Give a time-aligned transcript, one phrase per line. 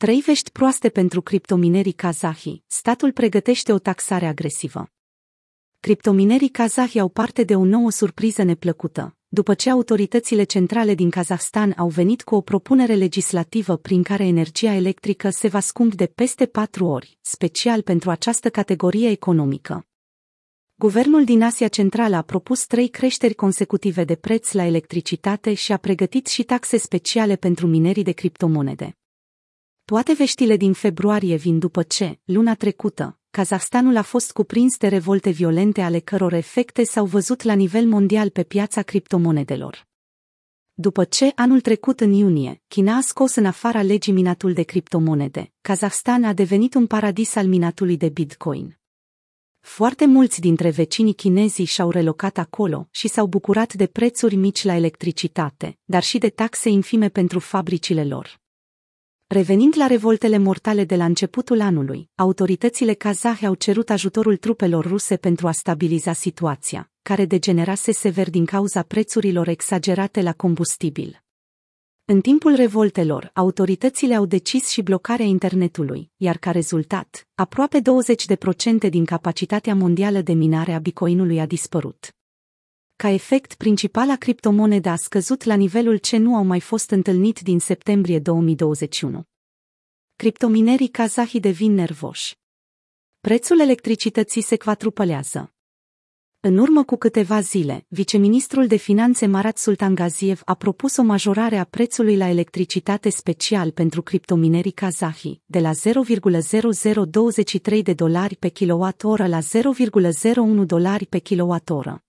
[0.00, 2.62] Trei vești proaste pentru criptominerii kazahi.
[2.66, 4.90] Statul pregătește o taxare agresivă.
[5.80, 11.74] Criptominerii kazahi au parte de o nouă surpriză neplăcută, după ce autoritățile centrale din Kazahstan
[11.76, 16.46] au venit cu o propunere legislativă prin care energia electrică se va scump de peste
[16.46, 19.86] patru ori, special pentru această categorie economică.
[20.74, 25.76] Guvernul din Asia Centrală a propus trei creșteri consecutive de preț la electricitate și a
[25.76, 28.94] pregătit și taxe speciale pentru minerii de criptomonede.
[29.90, 35.30] Toate veștile din februarie vin după ce, luna trecută, Kazahstanul a fost cuprins de revolte
[35.30, 39.86] violente ale căror efecte s-au văzut la nivel mondial pe piața criptomonedelor.
[40.72, 45.52] După ce, anul trecut în iunie, China a scos în afara legii minatul de criptomonede,
[45.60, 48.78] Kazahstan a devenit un paradis al minatului de Bitcoin.
[49.60, 54.74] Foarte mulți dintre vecinii chinezii și-au relocat acolo și s-au bucurat de prețuri mici la
[54.74, 58.40] electricitate, dar și de taxe infime pentru fabricile lor.
[59.32, 65.16] Revenind la revoltele mortale de la începutul anului, autoritățile kazahe au cerut ajutorul trupelor ruse
[65.16, 71.22] pentru a stabiliza situația, care degenerase sever din cauza prețurilor exagerate la combustibil.
[72.04, 77.80] În timpul revoltelor, autoritățile au decis și blocarea internetului, iar ca rezultat, aproape
[78.86, 82.14] 20% din capacitatea mondială de minare a bitcoinului a dispărut.
[83.00, 87.58] Ca efect, principala criptomonedă a scăzut la nivelul ce nu au mai fost întâlnit din
[87.58, 89.22] septembrie 2021.
[90.16, 92.36] Criptominerii kazahi devin nervoși.
[93.20, 95.52] Prețul electricității se quadrupălează.
[96.40, 101.56] În urmă cu câteva zile, viceministrul de finanțe Marat Sultan Gaziev a propus o majorare
[101.56, 109.26] a prețului la electricitate special pentru criptominerii kazahi, de la 0,0023 de dolari pe kilowattoră
[109.26, 112.04] la 0,01 dolari pe kilowattoră.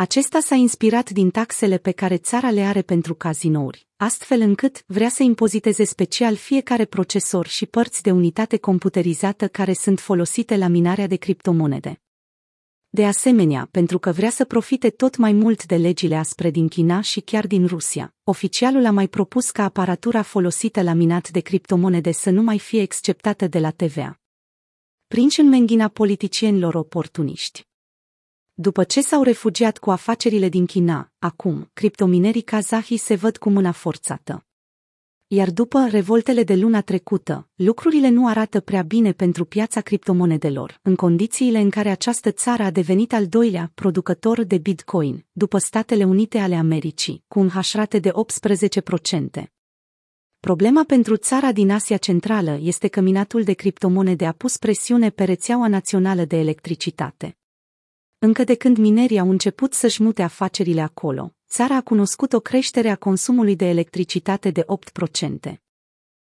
[0.00, 5.08] Acesta s-a inspirat din taxele pe care țara le are pentru cazinouri, astfel încât vrea
[5.08, 11.06] să impoziteze special fiecare procesor și părți de unitate computerizată care sunt folosite la minarea
[11.06, 12.00] de criptomonede.
[12.88, 17.00] De asemenea, pentru că vrea să profite tot mai mult de legile aspre din China
[17.00, 22.12] și chiar din Rusia, oficialul a mai propus ca aparatura folosită la minat de criptomonede
[22.12, 24.20] să nu mai fie exceptată de la TVA.
[25.06, 27.68] Prinși în menghina politicienilor oportuniști.
[28.60, 33.72] După ce s-au refugiat cu afacerile din China, acum, criptominerii kazahi se văd cu mâna
[33.72, 34.46] forțată.
[35.26, 40.94] Iar după revoltele de luna trecută, lucrurile nu arată prea bine pentru piața criptomonedelor, în
[40.94, 46.38] condițiile în care această țară a devenit al doilea producător de Bitcoin, după Statele Unite
[46.38, 48.10] ale Americii, cu un hașrate de
[49.40, 49.42] 18%.
[50.40, 55.24] Problema pentru țara din Asia Centrală este că minatul de criptomonede a pus presiune pe
[55.24, 57.34] rețeaua națională de electricitate.
[58.22, 62.88] Încă de când minerii au început să-și mute afacerile acolo, țara a cunoscut o creștere
[62.88, 64.64] a consumului de electricitate de
[65.50, 65.54] 8%.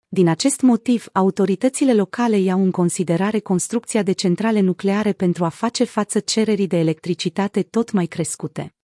[0.07, 5.83] Din acest motiv, autoritățile locale iau în considerare construcția de centrale nucleare pentru a face
[5.83, 8.75] față cererii de electricitate tot mai crescute.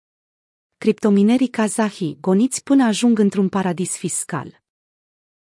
[0.77, 4.61] Criptominerii kazahi, goniți până ajung într-un paradis fiscal.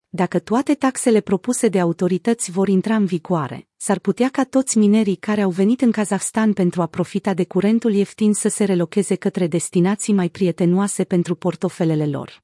[0.08, 5.16] Dacă toate taxele propuse de autorități vor intra în vigoare, s-ar putea ca toți minerii
[5.16, 9.46] care au venit în Kazahstan pentru a profita de curentul ieftin să se relocheze către
[9.46, 12.42] destinații mai prietenoase pentru portofelele lor.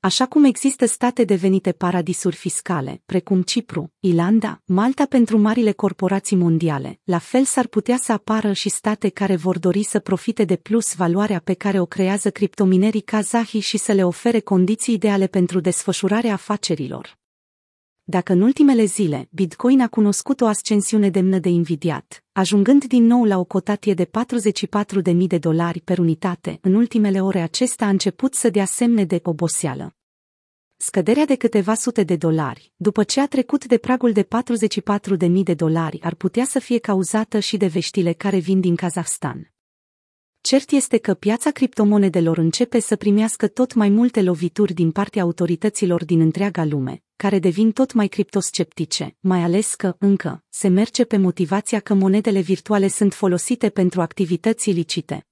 [0.00, 7.00] Așa cum există state devenite paradisuri fiscale, precum Cipru, Irlanda, Malta pentru marile corporații mondiale,
[7.04, 10.94] la fel s-ar putea să apară și state care vor dori să profite de plus
[10.94, 16.32] valoarea pe care o creează criptominerii kazahi și să le ofere condiții ideale pentru desfășurarea
[16.32, 17.19] afacerilor.
[18.10, 23.24] Dacă în ultimele zile Bitcoin a cunoscut o ascensiune demnă de invidiat, ajungând din nou
[23.24, 24.10] la o cotatie de
[25.12, 29.20] 44.000 de dolari per unitate, în ultimele ore acesta a început să dea semne de
[29.22, 29.94] oboseală.
[30.76, 34.28] Scăderea de câteva sute de dolari, după ce a trecut de pragul de
[35.28, 39.52] 44.000 de dolari, ar putea să fie cauzată și de veștile care vin din Kazahstan.
[40.40, 46.04] Cert este că piața criptomonedelor începe să primească tot mai multe lovituri din partea autorităților
[46.04, 51.16] din întreaga lume, care devin tot mai criptosceptice, mai ales că, încă, se merge pe
[51.16, 55.29] motivația că monedele virtuale sunt folosite pentru activități ilicite.